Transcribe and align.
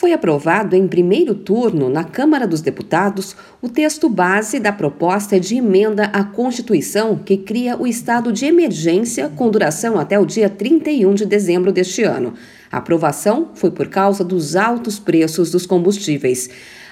Foi 0.00 0.14
aprovado 0.14 0.74
em 0.74 0.88
primeiro 0.88 1.34
turno 1.34 1.90
na 1.90 2.02
Câmara 2.02 2.46
dos 2.46 2.62
Deputados 2.62 3.36
o 3.60 3.68
texto 3.68 4.08
base 4.08 4.58
da 4.58 4.72
proposta 4.72 5.38
de 5.38 5.56
emenda 5.56 6.04
à 6.04 6.24
Constituição 6.24 7.16
que 7.18 7.36
cria 7.36 7.76
o 7.76 7.86
estado 7.86 8.32
de 8.32 8.46
emergência 8.46 9.28
com 9.28 9.50
duração 9.50 9.98
até 9.98 10.18
o 10.18 10.24
dia 10.24 10.48
31 10.48 11.12
de 11.12 11.26
dezembro 11.26 11.70
deste 11.70 12.02
ano. 12.02 12.32
A 12.72 12.78
aprovação 12.78 13.50
foi 13.52 13.70
por 13.70 13.88
causa 13.88 14.24
dos 14.24 14.56
altos 14.56 14.98
preços 14.98 15.50
dos 15.50 15.66
combustíveis. 15.66 16.48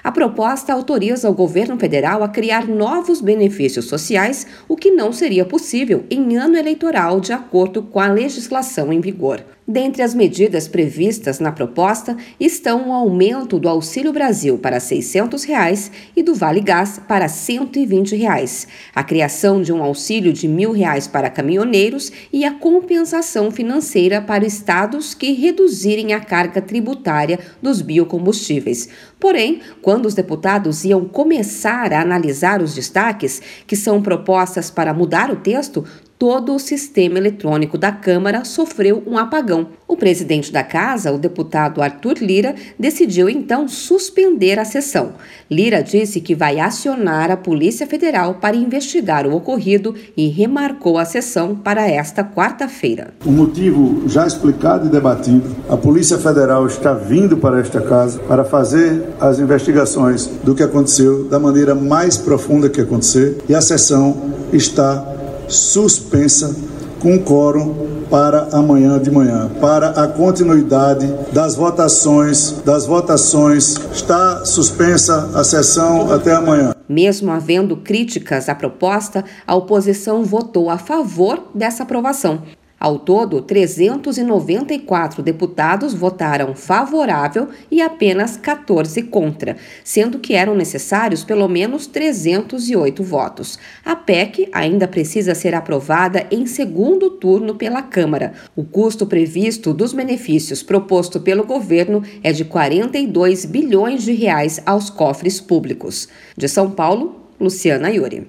A 0.09 0.11
proposta 0.11 0.73
autoriza 0.73 1.29
o 1.29 1.35
governo 1.35 1.79
federal 1.79 2.25
a 2.25 2.31
criar 2.31 2.67
novos 2.67 3.21
benefícios 3.21 3.85
sociais, 3.85 4.47
o 4.67 4.75
que 4.75 4.91
não 4.91 5.13
seria 5.13 5.45
possível 5.45 6.03
em 6.11 6.35
ano 6.35 6.57
eleitoral, 6.57 7.21
de 7.21 7.35
acordo 7.35 7.83
com 7.83 8.01
a 8.01 8.09
legislação 8.09 8.91
em 8.91 9.03
vigor. 9.03 9.45
Dentre 9.71 10.03
as 10.03 10.15
medidas 10.15 10.67
previstas 10.67 11.41
na 11.41 11.53
proposta 11.53 12.17
estão 12.41 12.89
o 12.89 12.93
aumento 12.95 13.59
do 13.59 13.69
Auxílio 13.69 14.15
Brasil 14.15 14.57
para 14.57 14.81
600 14.81 15.45
reais 15.45 15.93
e 16.16 16.23
do 16.23 16.35
Vale 16.35 16.63
Gás 16.63 16.99
para 17.07 17.29
120 17.29 18.16
reais, 18.16 18.66
a 18.95 19.05
criação 19.05 19.61
de 19.61 19.71
um 19.71 19.83
auxílio 19.83 20.33
de 20.33 20.49
1.000 20.49 20.75
reais 20.75 21.07
para 21.07 21.29
caminhoneiros 21.29 22.11
e 22.33 22.47
a 22.47 22.55
compensação 22.55 23.51
financeira 23.51 24.23
para 24.23 24.47
estados 24.47 25.13
que 25.13 25.33
reduzirem 25.33 26.15
a 26.15 26.21
carga 26.21 26.63
tributária 26.63 27.38
dos 27.61 27.83
biocombustíveis. 27.83 28.88
Porém, 29.21 29.61
quando 29.83 29.98
os 30.07 30.15
deputados 30.15 30.84
iam 30.84 31.05
começar 31.05 31.93
a 31.93 32.01
analisar 32.01 32.62
os 32.62 32.75
destaques, 32.75 33.43
que 33.66 33.75
são 33.75 34.02
propostas 34.02 34.71
para 34.71 34.95
mudar 34.95 35.30
o 35.30 35.37
texto, 35.37 35.84
todo 36.19 36.55
o 36.55 36.59
sistema 36.59 37.17
eletrônico 37.17 37.79
da 37.79 37.93
Câmara 37.93 38.45
sofreu 38.45 39.03
um 39.07 39.17
apagão. 39.17 39.69
O 39.87 39.97
presidente 39.97 40.53
da 40.53 40.65
casa, 40.65 41.13
o 41.13 41.19
deputado 41.19 41.81
Arthur 41.81 42.19
Lira, 42.21 42.55
decidiu 42.79 43.29
então 43.29 43.69
suspender 43.69 44.59
a 44.59 44.65
sessão. 44.65 45.13
Lira 45.51 45.83
disse 45.83 46.21
que 46.21 46.35
vai 46.35 46.59
acionar 46.59 47.30
a 47.30 47.37
Polícia 47.37 47.87
Federal 47.87 48.35
para 48.35 48.57
investigar 48.57 49.27
o 49.27 49.35
ocorrido 49.35 49.95
e 50.16 50.29
remarcou 50.29 50.99
a 50.99 51.05
sessão 51.05 51.55
para 51.55 51.88
esta 51.88 52.25
quarta-feira. 52.25 53.15
O 53.25 53.30
motivo 53.30 54.09
já 54.09 54.27
explicado 54.27 54.87
e 54.87 54.91
debatido, 54.91 55.57
a 55.69 55.77
Polícia 55.77 56.19
Federal 56.19 56.66
está 56.66 56.93
vindo 56.93 57.37
para 57.37 57.60
esta 57.60 57.80
casa 57.80 58.19
para 58.21 58.45
fazer 58.45 59.05
as 59.21 59.38
investigações 59.38 60.27
do 60.43 60.55
que 60.55 60.63
aconteceu 60.63 61.25
da 61.29 61.38
maneira 61.38 61.75
mais 61.75 62.16
profunda 62.16 62.69
que 62.69 62.80
acontecer 62.80 63.38
e 63.49 63.55
a 63.55 63.60
sessão 63.60 64.34
está 64.53 65.18
suspensa 65.49 66.54
com 67.00 67.19
quórum 67.19 67.99
para 68.10 68.49
amanhã 68.53 68.99
de 68.99 69.10
manhã, 69.10 69.50
para 69.60 69.91
a 69.91 70.09
continuidade 70.09 71.06
das 71.32 71.54
votações, 71.54 72.62
das 72.65 72.87
votações. 72.87 73.76
Está 73.93 74.44
suspensa 74.44 75.31
a 75.34 75.44
sessão 75.44 76.12
até 76.12 76.32
amanhã. 76.32 76.75
Mesmo 76.88 77.31
havendo 77.31 77.76
críticas 77.76 78.49
à 78.49 78.54
proposta, 78.54 79.25
a 79.47 79.54
oposição 79.54 80.25
votou 80.25 80.71
a 80.71 80.78
favor 80.78 81.49
dessa 81.54 81.82
aprovação. 81.82 82.43
Ao 82.81 82.97
todo, 82.97 83.43
394 83.43 85.21
deputados 85.21 85.93
votaram 85.93 86.54
favorável 86.54 87.48
e 87.69 87.82
apenas 87.82 88.37
14 88.37 89.03
contra, 89.03 89.56
sendo 89.82 90.20
que 90.20 90.34
eram 90.34 90.54
necessários 90.54 91.25
pelo 91.25 91.48
menos 91.48 91.88
308 91.88 93.03
votos. 93.03 93.59
A 93.84 93.97
PEC 93.97 94.48
ainda 94.53 94.87
precisa 94.87 95.34
ser 95.34 95.56
aprovada 95.56 96.26
em 96.31 96.47
segundo 96.47 97.10
turno 97.10 97.56
pela 97.56 97.82
Câmara. 97.82 98.34
O 98.54 98.62
custo 98.62 99.06
previsto 99.06 99.75
dos 99.75 99.92
benefícios 99.92 100.62
proposto 100.62 101.19
pelo 101.19 101.44
governo 101.44 102.03
é 102.22 102.32
de 102.32 102.44
42 102.44 103.44
bilhões 103.44 104.04
de 104.04 104.12
reais 104.12 104.60
aos 104.65 104.88
cofres 104.88 105.41
públicos. 105.41 106.09
De 106.37 106.47
São 106.47 106.70
Paulo, 106.70 107.26
Luciana 107.41 107.91
Iuri. 107.91 108.28